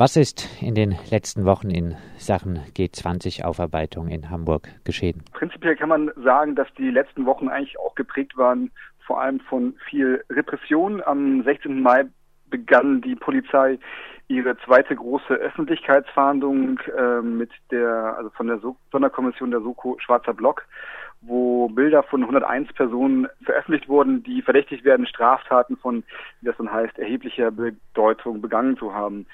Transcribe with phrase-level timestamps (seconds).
[0.00, 5.24] Was ist in den letzten Wochen in Sachen G20-Aufarbeitung in Hamburg geschehen?
[5.32, 8.70] Prinzipiell kann man sagen, dass die letzten Wochen eigentlich auch geprägt waren,
[9.04, 11.02] vor allem von viel Repression.
[11.04, 11.82] Am 16.
[11.82, 12.04] Mai
[12.48, 13.80] begann die Polizei
[14.28, 20.32] ihre zweite große Öffentlichkeitsfahndung äh, mit der, also von der so Sonderkommission der Soko Schwarzer
[20.32, 20.64] Block,
[21.22, 26.04] wo Bilder von 101 Personen veröffentlicht wurden, die verdächtigt werden, Straftaten von,
[26.40, 29.26] wie das dann heißt, erheblicher Bedeutung begangen zu haben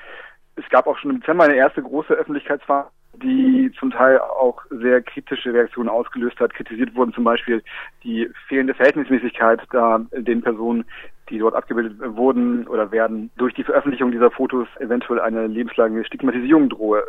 [0.57, 2.91] es gab auch schon im Dezember eine erste große Öffentlichkeitsfahrt,
[3.23, 6.55] die zum Teil auch sehr kritische Reaktionen ausgelöst hat.
[6.55, 7.63] Kritisiert wurden zum Beispiel
[8.03, 10.85] die fehlende Verhältnismäßigkeit da den Personen,
[11.31, 16.69] die dort abgebildet wurden oder werden, durch die Veröffentlichung dieser Fotos eventuell eine lebenslange Stigmatisierung
[16.69, 17.05] drohe.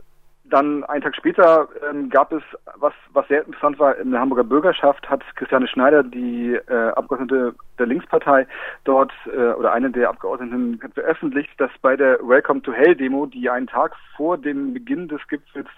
[0.49, 2.43] Dann einen Tag später ähm, gab es,
[2.75, 7.55] was, was sehr interessant war, in der Hamburger Bürgerschaft hat Christiane Schneider, die äh, Abgeordnete
[7.79, 8.45] der Linkspartei,
[8.83, 13.49] dort äh, oder eine der Abgeordneten veröffentlicht, dass bei der Welcome to Hell Demo, die
[13.49, 15.69] einen Tag vor dem Beginn des Gipfels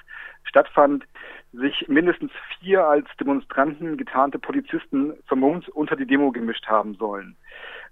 [0.43, 1.05] stattfand,
[1.53, 7.37] sich mindestens vier als Demonstranten getarnte Polizisten vermummt unter die Demo gemischt haben sollen.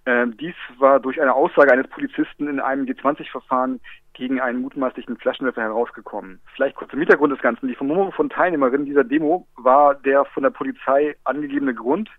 [0.06, 3.80] Ähm, dies war durch eine Aussage eines Polizisten in einem G20-Verfahren
[4.14, 6.40] gegen einen mutmaßlichen Flaschenwerfer herausgekommen.
[6.56, 7.68] Vielleicht kurz im Hintergrund des Ganzen.
[7.68, 12.10] Die Vermummung von Teilnehmerinnen dieser Demo war der von der Polizei angegebene Grund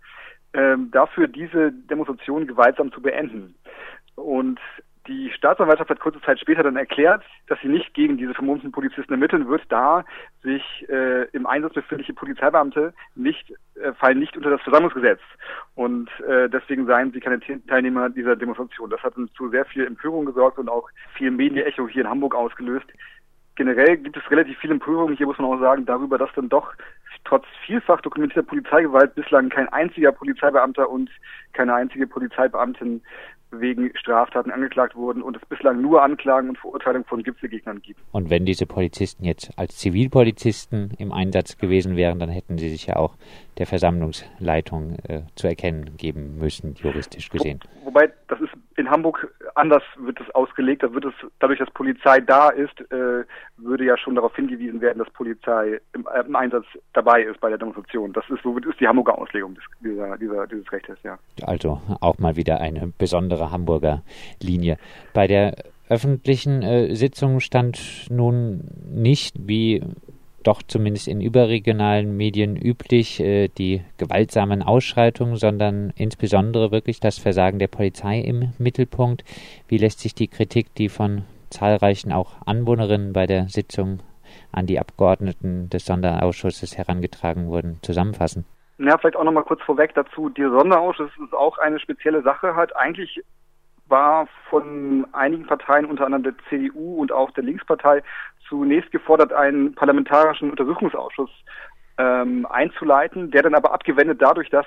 [0.53, 3.55] ähm, dafür, diese Demonstration gewaltsam zu beenden.
[4.17, 4.59] Und
[5.07, 9.13] die Staatsanwaltschaft hat kurze Zeit später dann erklärt, dass sie nicht gegen diese vermummten Polizisten
[9.13, 10.05] ermitteln wird, da
[10.43, 15.21] sich äh, im Einsatz befindliche Polizeibeamte nicht äh, fallen nicht unter das Versammlungsgesetz
[15.75, 18.91] und äh, deswegen seien sie keine Teilnehmer dieser Demonstration.
[18.91, 22.87] Das hat zu sehr viel Empörung gesorgt und auch viel Medienecho hier in Hamburg ausgelöst.
[23.55, 26.75] Generell gibt es relativ viel Empörung, hier muss man auch sagen, darüber, dass dann doch
[27.25, 31.11] trotz vielfach dokumentierter Polizeigewalt bislang kein einziger Polizeibeamter und
[31.53, 33.03] keine einzige Polizeibeamtin
[33.51, 38.01] wegen Straftaten angeklagt wurden und es bislang nur Anklagen und Verurteilungen von Gipfelgegnern gibt.
[38.13, 42.87] Und wenn diese Polizisten jetzt als Zivilpolizisten im Einsatz gewesen wären, dann hätten sie sich
[42.87, 43.15] ja auch
[43.59, 47.61] der Versammlungsleitung äh, zu erkennen geben müssen, juristisch gesehen.
[47.81, 50.83] Wo, wobei, das ist in Hamburg anders wird es ausgelegt.
[50.83, 53.25] Da wird es, dadurch, dass Polizei da ist, äh,
[53.57, 57.49] würde ja schon darauf hingewiesen werden, dass Polizei im, äh, im, Einsatz dabei ist bei
[57.49, 58.13] der Demonstration.
[58.13, 61.19] Das ist so ist die Hamburger Auslegung des, dieser, dieser, dieses Rechtes, ja.
[61.43, 64.03] Also auch mal wieder eine besondere Hamburger
[64.41, 64.79] Linie.
[65.13, 65.57] Bei der
[65.89, 69.83] öffentlichen äh, Sitzung stand nun nicht, wie
[70.43, 77.59] doch zumindest in überregionalen Medien üblich, äh, die gewaltsamen Ausschreitungen, sondern insbesondere wirklich das Versagen
[77.59, 79.25] der Polizei im Mittelpunkt.
[79.69, 84.01] Wie lässt sich die Kritik, die von zahlreichen auch Anwohnerinnen bei der Sitzung
[84.53, 88.45] an die Abgeordneten des Sonderausschusses herangetragen wurden, zusammenfassen?
[88.79, 90.29] Ja, vielleicht auch nochmal kurz vorweg dazu.
[90.29, 92.77] Der Sonderausschuss ist auch eine spezielle Sache halt.
[92.77, 93.23] Eigentlich
[93.89, 98.03] war von einigen Parteien, unter anderem der CDU und auch der Linkspartei,
[98.49, 101.31] zunächst gefordert, einen parlamentarischen Untersuchungsausschuss
[101.99, 104.67] ähm, einzuleiten, der dann aber abgewendet dadurch, dass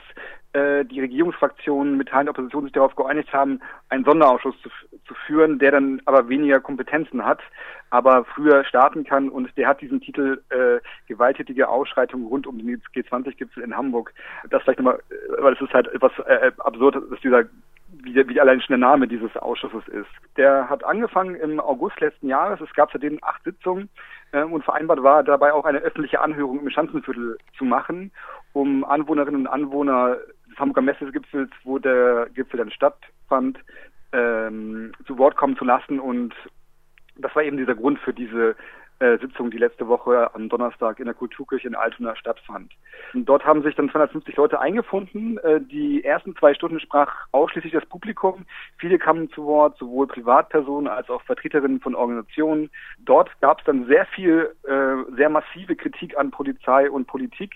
[0.53, 3.59] äh, die Regierungsfraktionen mit Teilen der Opposition sich darauf geeinigt haben,
[3.90, 4.69] einen Sonderausschuss zu,
[5.06, 7.39] zu führen, der dann aber weniger Kompetenzen hat,
[7.91, 12.81] aber früher starten kann und der hat diesen Titel äh, gewalttätige Ausschreitungen rund um den
[12.95, 14.13] G20-Gipfel in Hamburg.
[14.50, 17.44] Das vielleicht nochmal, äh, weil es ist halt etwas äh, absurd, dass dieser
[17.91, 20.09] wie, wie allein schon der Name dieses Ausschusses ist.
[20.38, 22.61] Der hat angefangen im August letzten Jahres.
[22.61, 23.89] Es gab seitdem acht Sitzungen
[24.31, 28.11] äh, und vereinbart war dabei auch eine öffentliche Anhörung im Schanzenviertel zu machen,
[28.53, 30.17] um Anwohnerinnen und Anwohner
[30.50, 33.59] des Hamburger Messegipfels, wo der Gipfel dann stattfand,
[34.11, 36.00] ähm, zu Wort kommen zu lassen.
[36.00, 36.33] Und
[37.17, 38.56] das war eben dieser Grund für diese
[38.99, 42.73] Sitzung, die letzte Woche am Donnerstag in der Kulturkirche in Altona stattfand.
[43.13, 45.37] Und dort haben sich dann 250 Leute eingefunden.
[45.39, 48.45] Äh, die ersten zwei Stunden sprach ausschließlich das Publikum.
[48.77, 52.69] Viele kamen zu Wort, sowohl Privatpersonen als auch Vertreterinnen von Organisationen.
[52.99, 57.55] Dort gab es dann sehr viel, äh, sehr massive Kritik an Polizei und Politik.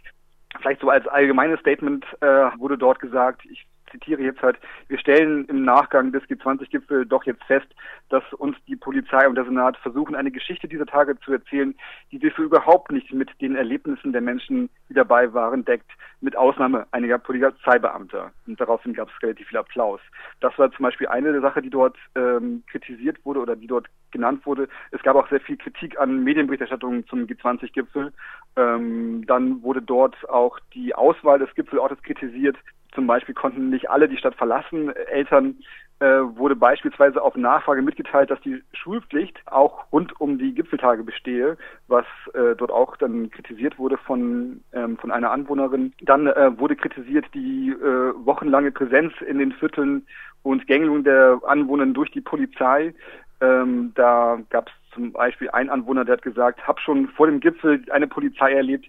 [0.61, 2.25] Vielleicht so als allgemeines Statement äh,
[2.57, 4.57] wurde dort gesagt, ich zitiere jetzt halt,
[4.89, 7.67] wir stellen im Nachgang des G20-Gipfels doch jetzt fest,
[8.09, 11.73] dass uns die Polizei und der Senat versuchen, eine Geschichte dieser Tage zu erzählen,
[12.12, 15.89] die sich so überhaupt nicht mit den Erlebnissen der Menschen, die dabei waren, deckt,
[16.21, 18.31] mit Ausnahme einiger Polizeibeamter.
[18.47, 20.00] Und daraufhin gab es relativ viel Applaus.
[20.39, 23.88] Das war zum Beispiel eine der Sachen, die dort ähm, kritisiert wurde oder die dort
[24.12, 24.69] genannt wurde.
[24.91, 28.13] Es gab auch sehr viel Kritik an Medienberichterstattungen zum G20-Gipfel.
[28.56, 32.57] Ähm, dann wurde dort auch die Auswahl des Gipfelortes kritisiert.
[32.94, 34.95] Zum Beispiel konnten nicht alle die Stadt verlassen.
[35.12, 35.57] Eltern
[36.00, 41.57] äh, wurde beispielsweise auf Nachfrage mitgeteilt, dass die Schulpflicht auch rund um die Gipfeltage bestehe,
[41.88, 45.94] was äh, dort auch dann kritisiert wurde von, ähm, von einer Anwohnerin.
[46.01, 50.06] Dann äh, wurde kritisiert die äh, wochenlange Präsenz in den Vierteln
[50.44, 52.94] und Gängelung der Anwohner durch die Polizei
[53.42, 57.40] Ähm, da gab es zum Beispiel einen Anwohner, der hat gesagt, hab schon vor dem
[57.40, 58.88] Gipfel eine Polizei erlebt,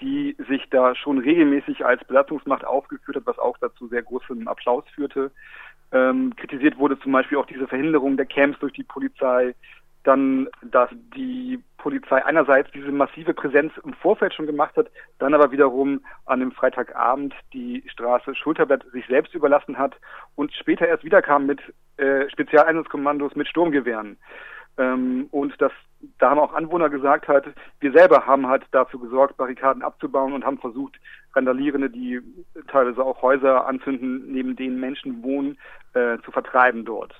[0.00, 4.84] die sich da schon regelmäßig als Besatzungsmacht aufgeführt hat, was auch dazu sehr großem Applaus
[4.94, 5.30] führte.
[5.92, 9.54] Ähm, kritisiert wurde zum Beispiel auch diese Verhinderung der Camps durch die Polizei,
[10.04, 15.50] dann, dass die Polizei einerseits diese massive Präsenz im Vorfeld schon gemacht hat, dann aber
[15.50, 19.94] wiederum an dem Freitagabend die Straße Schulterblatt sich selbst überlassen hat
[20.34, 21.60] und später erst wiederkam mit
[21.96, 24.18] äh, Spezialeinsatzkommandos mit Sturmgewehren.
[24.78, 25.72] Ähm, und das,
[26.18, 27.44] da haben auch Anwohner gesagt halt,
[27.80, 30.96] wir selber haben halt dafür gesorgt, Barrikaden abzubauen und haben versucht,
[31.34, 32.20] Randalierende, die
[32.68, 35.58] teilweise auch Häuser anzünden, neben denen Menschen wohnen,
[35.94, 37.12] äh, zu vertreiben dort.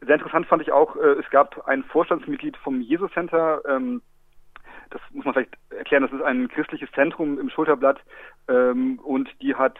[0.00, 4.02] Sehr interessant fand ich auch, äh, es gab ein Vorstandsmitglied vom Jesus Center, ähm,
[4.90, 8.00] das muss man vielleicht erklären, das ist ein christliches Zentrum im Schulterblatt
[8.48, 9.78] ähm, und die hat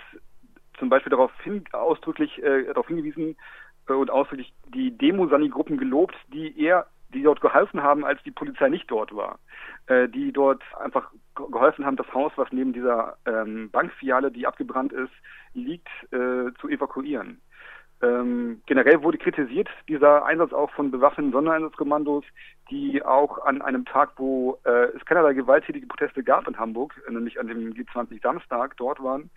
[0.78, 3.36] zum Beispiel darauf hin, ausdrücklich äh, darauf hingewiesen,
[3.88, 8.68] äh, und ausdrücklich die Demosani-Gruppen gelobt, die eher, die dort geholfen haben, als die Polizei
[8.68, 9.38] nicht dort war.
[9.86, 14.92] Äh, die dort einfach geholfen haben, das Haus, was neben dieser ähm, Bankfiliale, die abgebrannt
[14.92, 15.12] ist,
[15.54, 17.40] liegt, äh, zu evakuieren.
[18.02, 22.24] Ähm, generell wurde kritisiert dieser Einsatz auch von bewaffneten Sondereinsatzkommandos,
[22.68, 27.38] die auch an einem Tag, wo äh, es keinerlei gewalttätige Proteste gab in Hamburg, nämlich
[27.38, 29.30] an dem G20 Samstag dort waren.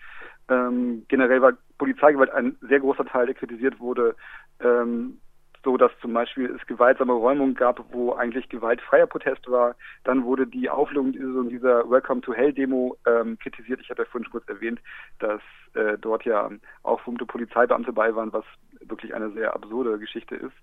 [0.50, 4.16] Ähm, generell war Polizeigewalt ein sehr großer Teil, der kritisiert wurde.
[4.60, 5.20] Ähm,
[5.66, 9.76] so dass zum Beispiel es gewaltsame Räumungen gab, wo eigentlich gewaltfreier Protest war.
[10.06, 13.82] Dann wurde die Auflösung dieser Welcome to Hell Demo ähm, kritisiert.
[13.82, 14.80] Ich hatte vorhin schon kurz erwähnt,
[15.20, 15.42] dass
[15.74, 16.50] äh, dort ja
[16.84, 18.46] auch vermummte Polizeibeamte bei waren, was
[18.80, 20.54] wirklich eine sehr absurde Geschichte ist.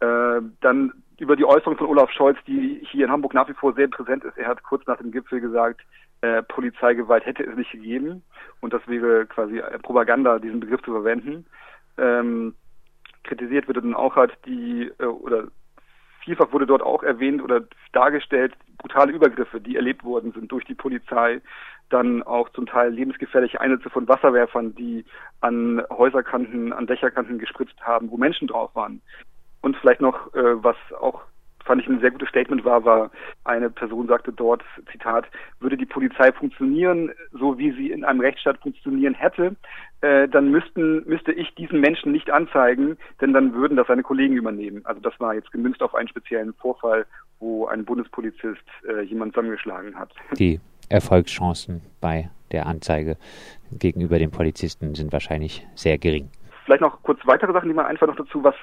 [0.00, 3.74] Äh, dann über die Äußerung von Olaf Scholz, die hier in Hamburg nach wie vor
[3.74, 4.38] sehr präsent ist.
[4.38, 5.82] Er hat kurz nach dem Gipfel gesagt,
[6.22, 8.22] äh, Polizeigewalt hätte es nicht gegeben
[8.60, 11.46] und das wäre quasi Propaganda, diesen Begriff zu verwenden.
[11.98, 12.54] Ähm,
[13.24, 15.48] kritisiert wird dann auch halt die äh, oder
[16.24, 17.62] vielfach wurde dort auch erwähnt oder
[17.92, 21.40] dargestellt brutale Übergriffe, die erlebt worden sind durch die Polizei,
[21.90, 25.04] dann auch zum Teil lebensgefährliche Einsätze von Wasserwerfern, die
[25.40, 29.02] an Häuserkanten, an Dächerkanten gespritzt haben, wo Menschen drauf waren.
[29.60, 31.22] Und vielleicht noch, äh, was auch
[31.64, 33.10] fand ich ein sehr gutes Statement war, war
[33.44, 35.26] eine Person sagte dort, Zitat,
[35.60, 39.56] würde die Polizei funktionieren, so wie sie in einem Rechtsstaat funktionieren hätte,
[40.00, 44.36] äh, dann müssten, müsste ich diesen Menschen nicht anzeigen, denn dann würden das seine Kollegen
[44.36, 44.80] übernehmen.
[44.84, 47.06] Also das war jetzt gemünzt auf einen speziellen Vorfall,
[47.38, 50.12] wo ein Bundespolizist äh, jemand zusammengeschlagen hat.
[50.38, 53.16] Die Erfolgschancen bei der Anzeige
[53.70, 56.30] gegenüber den Polizisten sind wahrscheinlich sehr gering.
[56.64, 58.54] Vielleicht noch kurz weitere Sachen, die man einfach noch dazu, was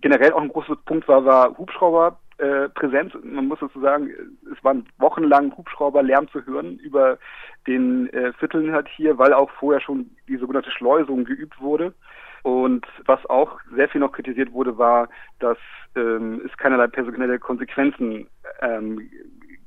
[0.00, 3.12] generell auch ein großer Punkt war, war Hubschrauber äh, Präsenz.
[3.22, 4.10] Man muss dazu sagen,
[4.52, 7.18] es waren wochenlang Hubschrauberlärm zu hören über
[7.66, 11.94] den äh, Vierteln halt hier, weil auch vorher schon die sogenannte Schleusung geübt wurde.
[12.42, 15.08] Und was auch sehr viel noch kritisiert wurde, war,
[15.40, 15.58] dass
[15.96, 18.28] ähm, es keinerlei personelle Konsequenzen
[18.60, 19.10] ähm,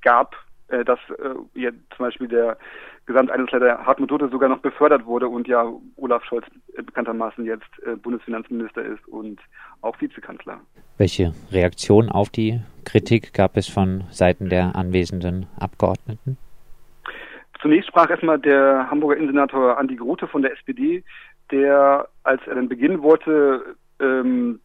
[0.02, 0.36] gab,
[0.70, 2.58] äh, dass äh, ja, zum Beispiel der
[3.10, 5.66] Gesamteinsatzleiter Hartmut Duterte sogar noch befördert wurde und ja
[5.96, 6.46] Olaf Scholz
[6.76, 9.40] bekanntermaßen jetzt äh, Bundesfinanzminister ist und
[9.82, 10.60] auch Vizekanzler.
[11.00, 16.38] Welche Reaktion auf die Kritik gab es von Seiten der anwesenden Abgeordneten?
[17.60, 21.04] Zunächst sprach erstmal der Hamburger Innensenator Andi Grote von der SPD,
[21.52, 24.60] der, als er dann beginnen wollte, ähm,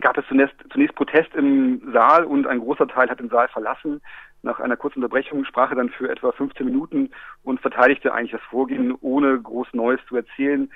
[0.00, 4.02] gab es zunächst, zunächst Protest im Saal und ein großer Teil hat den Saal verlassen.
[4.42, 7.10] Nach einer kurzen Unterbrechung sprach er dann für etwa 15 Minuten
[7.42, 10.70] und verteidigte eigentlich das Vorgehen, ohne groß Neues zu erzählen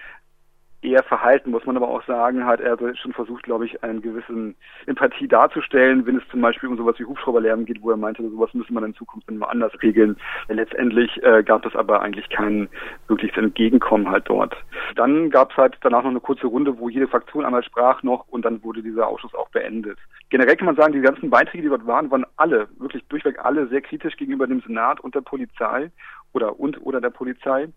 [0.83, 4.57] eher verhalten, muss man aber auch sagen, hat er schon versucht, glaube ich, einen gewissen
[4.87, 8.53] Empathie darzustellen, wenn es zum Beispiel um sowas wie Hubschrauberlärm geht, wo er meinte, sowas
[8.53, 10.17] müsste man in Zukunft mal anders regeln.
[10.49, 12.69] Letztendlich äh, gab es aber eigentlich kein
[13.09, 14.57] wirkliches Entgegenkommen halt dort.
[14.97, 18.27] Dann gab es halt danach noch eine kurze Runde, wo jede Fraktion einmal sprach noch
[18.29, 19.99] und dann wurde dieser Ausschuss auch beendet.
[20.31, 23.69] Generell kann man sagen, die ganzen Beiträge, die dort waren, waren alle, wirklich durchweg alle
[23.69, 25.91] sehr kritisch gegenüber dem Senat und der Polizei
[26.33, 27.69] oder und oder der Polizei.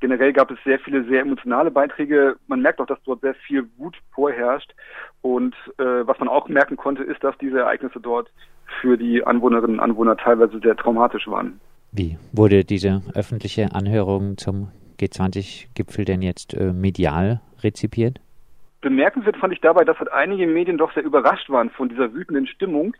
[0.00, 2.36] Generell gab es sehr viele sehr emotionale Beiträge.
[2.46, 4.74] Man merkt auch, dass dort sehr viel Wut vorherrscht.
[5.22, 8.30] Und äh, was man auch merken konnte, ist, dass diese Ereignisse dort
[8.80, 11.60] für die Anwohnerinnen und Anwohner teilweise sehr traumatisch waren.
[11.92, 14.68] Wie wurde diese öffentliche Anhörung zum
[14.98, 18.20] G20-Gipfel denn jetzt äh, medial rezipiert?
[18.80, 22.46] Bemerkenswert fand ich dabei, dass halt einige Medien doch sehr überrascht waren von dieser wütenden
[22.46, 22.94] Stimmung,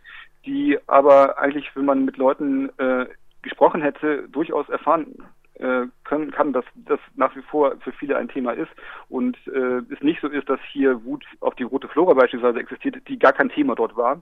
[0.47, 3.06] die aber eigentlich, wenn man mit Leuten äh,
[3.44, 5.14] gesprochen hätte, durchaus erfahren
[5.54, 8.70] äh, können kann, dass das nach wie vor für viele ein Thema ist
[9.08, 12.96] und äh, es nicht so ist, dass hier Wut auf die Rote Flora beispielsweise existiert,
[13.06, 14.20] die gar kein Thema dort war.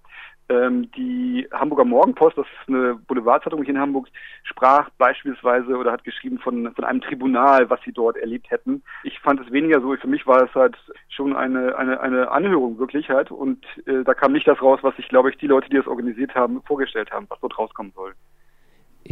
[0.50, 4.08] Ähm, die Hamburger Morgenpost, das ist eine Boulevardzeitung hier in Hamburg,
[4.42, 8.82] sprach beispielsweise oder hat geschrieben von, von einem Tribunal, was sie dort erlebt hätten.
[9.02, 10.76] Ich fand es weniger so, für mich war es halt
[11.08, 14.94] schon eine, eine, eine Anhörung wirklich halt und äh, da kam nicht das raus, was
[14.96, 18.12] sich, glaube ich, die Leute, die das organisiert haben, vorgestellt haben, was dort rauskommen soll.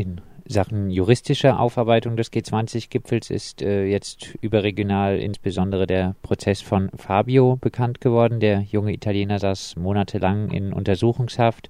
[0.01, 7.57] In Sachen juristischer Aufarbeitung des G20-Gipfels ist äh, jetzt überregional insbesondere der Prozess von Fabio
[7.57, 8.41] bekannt geworden.
[8.41, 11.69] Der junge Italiener saß monatelang in Untersuchungshaft,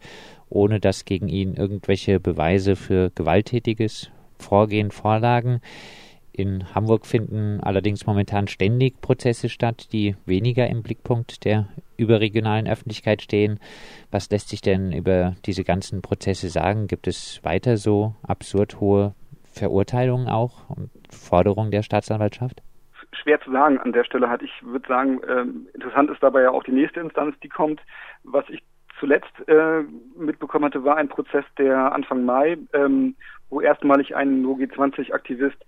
[0.48, 5.60] ohne dass gegen ihn irgendwelche Beweise für gewalttätiges Vorgehen vorlagen.
[6.32, 13.22] In Hamburg finden allerdings momentan ständig Prozesse statt, die weniger im Blickpunkt der überregionalen Öffentlichkeit
[13.22, 13.58] stehen.
[14.10, 16.86] Was lässt sich denn über diese ganzen Prozesse sagen?
[16.86, 22.62] Gibt es weiter so absurd hohe Verurteilungen auch und Forderungen der Staatsanwaltschaft?
[23.12, 24.40] Schwer zu sagen an der Stelle hat.
[24.42, 27.80] Ich würde sagen, ähm, interessant ist dabei ja auch die nächste Instanz, die kommt.
[28.22, 28.62] Was ich
[29.00, 29.82] zuletzt äh,
[30.16, 33.16] mitbekommen hatte, war ein Prozess, der Anfang Mai, ähm,
[33.50, 35.58] wo erstmalig ein G20-Aktivist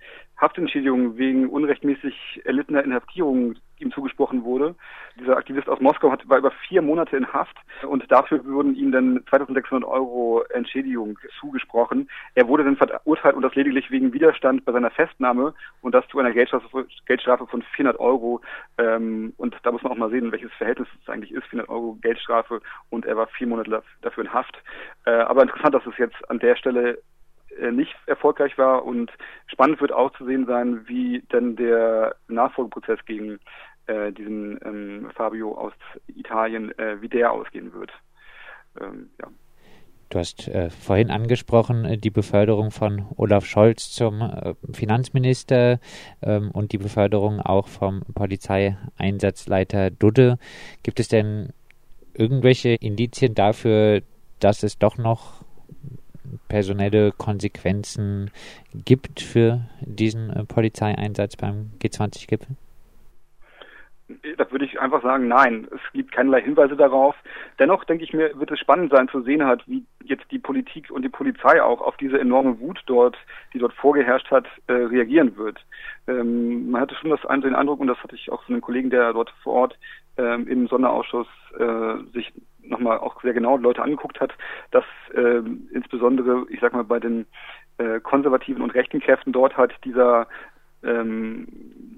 [0.41, 4.75] Haftentschädigung wegen unrechtmäßig erlittener Inhaftierung ihm zugesprochen wurde.
[5.19, 8.93] Dieser Aktivist aus Moskau hat, war über vier Monate in Haft und dafür wurden ihm
[8.93, 12.09] dann 2600 Euro Entschädigung zugesprochen.
[12.35, 16.19] Er wurde dann verurteilt und das lediglich wegen Widerstand bei seiner Festnahme und das zu
[16.19, 18.41] einer Geldstrafe, Geldstrafe von 400 Euro.
[18.79, 21.99] Ähm, und da muss man auch mal sehen, welches Verhältnis es eigentlich ist, 400 Euro
[22.01, 22.61] Geldstrafe
[22.91, 24.57] und er war vier Monate dafür in Haft.
[25.05, 26.99] Äh, aber interessant, dass es jetzt an der Stelle
[27.71, 29.11] nicht erfolgreich war und
[29.47, 33.39] spannend wird auch zu sehen sein, wie denn der Nachfolgeprozess gegen
[33.87, 35.73] äh, diesen ähm, Fabio aus
[36.07, 37.91] Italien, äh, wie der ausgehen wird.
[38.81, 39.29] Ähm, ja.
[40.13, 45.81] Du hast äh, vorhin angesprochen äh, die Beförderung von Olaf Scholz zum äh, Finanzminister
[46.21, 50.39] ähm, und die Beförderung auch vom Polizeieinsatzleiter Dudde.
[50.83, 51.55] Gibt es denn
[52.13, 54.03] irgendwelche Indizien dafür,
[54.39, 55.42] dass es doch noch
[56.49, 58.31] personelle Konsequenzen
[58.75, 62.57] gibt für diesen äh, Polizeieinsatz beim G20-Gipfel?
[64.37, 67.15] Da würde ich einfach sagen, nein, es gibt keinerlei Hinweise darauf.
[67.59, 70.91] Dennoch denke ich mir, wird es spannend sein zu sehen hat, wie jetzt die Politik
[70.91, 73.17] und die Polizei auch auf diese enorme Wut dort,
[73.55, 75.65] die dort vorgeherrscht hat, äh, reagieren wird.
[76.09, 78.91] Ähm, man hatte schon das, den Eindruck, und das hatte ich auch von einem Kollegen,
[78.91, 79.79] der dort vor Ort
[80.17, 81.27] ähm, im Sonderausschuss
[81.59, 84.33] äh, sich nochmal auch sehr genau Leute angeguckt hat,
[84.71, 85.43] dass äh,
[85.73, 87.27] insbesondere, ich sag mal, bei den
[87.79, 90.29] äh, konservativen und rechten Kräften dort halt dieser
[90.85, 91.47] ähm,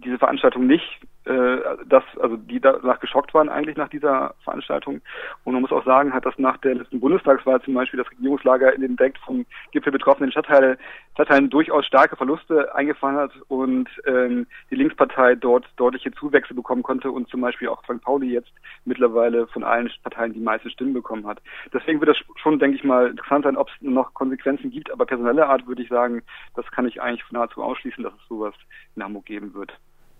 [0.05, 5.01] diese Veranstaltung nicht äh, dass, also die danach geschockt waren eigentlich nach dieser Veranstaltung.
[5.45, 8.75] Und man muss auch sagen, hat das nach der letzten Bundestagswahl zum Beispiel das Regierungslager
[8.75, 10.77] in den direkt vom Gipfel betroffenen Stadtteile,
[11.15, 17.11] Stadtteilen durchaus starke Verluste eingefahren hat und ähm, die Linkspartei dort deutliche Zuwächse bekommen konnte
[17.11, 18.03] und zum Beispiel auch St.
[18.03, 18.53] Pauli jetzt
[18.85, 21.41] mittlerweile von allen Parteien die meisten Stimmen bekommen hat.
[21.73, 25.07] Deswegen wird das schon, denke ich mal, interessant sein, ob es noch Konsequenzen gibt, aber
[25.07, 26.23] personelle Art würde ich sagen,
[26.55, 28.55] das kann ich eigentlich nahezu ausschließen, dass es sowas
[28.95, 29.73] in Hamburg geben wird.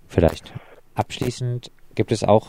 [0.09, 0.55] Vielleicht
[0.95, 2.49] Abschließend gibt es auch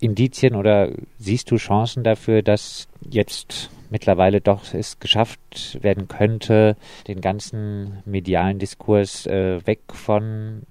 [0.00, 6.76] Indizien oder siehst du Chancen dafür, dass jetzt mittlerweile doch es geschafft werden könnte,
[7.06, 10.62] den ganzen medialen Diskurs äh, weg von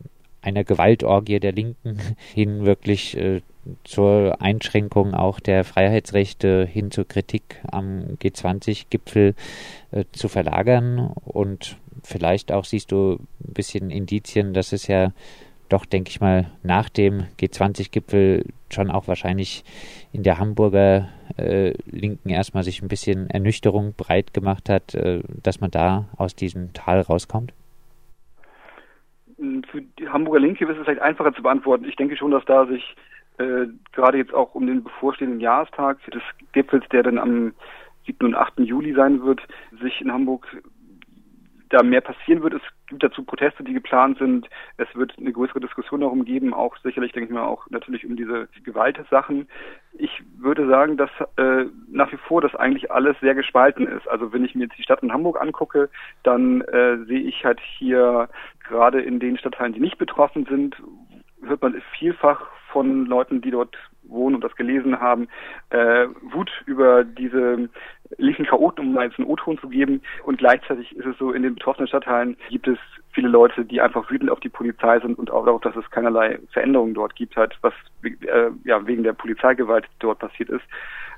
[0.41, 1.99] einer Gewaltorgie der Linken
[2.33, 3.41] hin wirklich äh,
[3.83, 9.35] zur Einschränkung auch der Freiheitsrechte hin zur Kritik am G20-Gipfel
[9.91, 11.11] äh, zu verlagern?
[11.25, 15.11] Und vielleicht auch siehst du ein bisschen Indizien, dass es ja
[15.69, 19.63] doch, denke ich mal, nach dem G20-Gipfel schon auch wahrscheinlich
[20.11, 25.61] in der Hamburger äh, Linken erstmal sich ein bisschen Ernüchterung breit gemacht hat, äh, dass
[25.61, 27.53] man da aus diesem Tal rauskommt?
[29.71, 31.85] Für die Hamburger Linke ist es vielleicht einfacher zu beantworten.
[31.85, 32.95] Ich denke schon, dass da sich
[33.37, 37.53] äh, gerade jetzt auch um den bevorstehenden Jahrestag des Gipfels, der dann am
[38.07, 38.25] 7.
[38.25, 38.59] und 8.
[38.59, 39.41] Juli sein wird,
[39.81, 40.47] sich in Hamburg
[41.69, 42.53] da mehr passieren wird.
[42.53, 44.49] Es gibt dazu Proteste, die geplant sind.
[44.77, 48.15] Es wird eine größere Diskussion darum geben, auch sicherlich, denke ich mal, auch natürlich um
[48.15, 49.47] diese Gewaltsachen.
[49.93, 54.07] Ich würde sagen, dass äh, nach wie vor das eigentlich alles sehr gespalten ist.
[54.07, 55.89] Also wenn ich mir jetzt die Stadt in Hamburg angucke,
[56.23, 58.29] dann äh, sehe ich halt hier
[58.67, 60.75] gerade in den Stadtteilen, die nicht betroffen sind,
[61.43, 65.27] hört man vielfach von Leuten, die dort wohnen und das gelesen haben,
[65.69, 67.69] äh, Wut über diese
[68.17, 70.01] linken Chaoten, um mal jetzt einen O-Ton zu geben.
[70.23, 72.77] Und gleichzeitig ist es so, in den betroffenen Stadtteilen gibt es
[73.11, 76.39] viele Leute, die einfach wütend auf die Polizei sind und auch darauf, dass es keinerlei
[76.51, 77.73] Veränderungen dort gibt, halt, was
[78.03, 80.63] äh, ja wegen der Polizeigewalt dort passiert ist.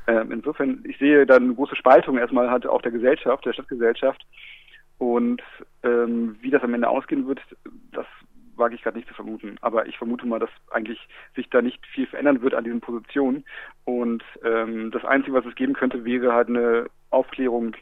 [0.05, 4.25] Äh, insofern, ich sehe da eine große Spaltung erstmal halt auch der Gesellschaft, der Stadtgesellschaft.
[4.97, 5.41] Und
[5.83, 7.39] ähm, wie das am Ende ausgehen wird,
[7.93, 8.05] das
[8.59, 9.57] wage ich gerade nicht zu vermuten.
[9.61, 10.99] Aber ich vermute mal, dass eigentlich
[11.35, 13.45] sich da nicht viel verändern wird an diesen Positionen.
[13.85, 17.75] Und ähm, das Einzige, was es geben könnte, wäre halt eine Aufklärung,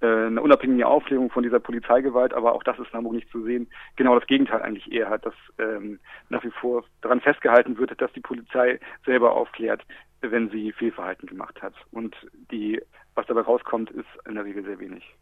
[0.00, 2.34] äh, eine unabhängige Aufklärung von dieser Polizeigewalt.
[2.34, 3.68] Aber auch das ist in Hamburg nicht zu sehen.
[3.96, 5.98] Genau das Gegenteil eigentlich eher hat, dass ähm,
[6.28, 9.82] nach wie vor daran festgehalten wird, dass die Polizei selber aufklärt,
[10.20, 11.74] wenn sie Fehlverhalten gemacht hat.
[11.90, 12.16] Und
[12.50, 12.80] die,
[13.14, 15.14] was dabei rauskommt, ist in der Regel sehr wenig.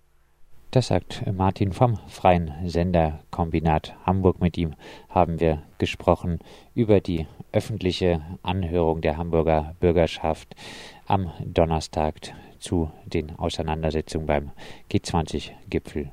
[0.72, 4.40] Das sagt Martin vom Freien Senderkombinat Hamburg.
[4.40, 4.72] Mit ihm
[5.10, 6.38] haben wir gesprochen
[6.74, 10.56] über die öffentliche Anhörung der Hamburger Bürgerschaft
[11.06, 12.14] am Donnerstag
[12.58, 14.50] zu den Auseinandersetzungen beim
[14.90, 16.10] G20-Gipfel